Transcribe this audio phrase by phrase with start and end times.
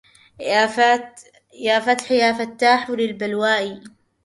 [0.39, 0.67] يا
[1.81, 3.83] فتح يا فاتحا لبلوائي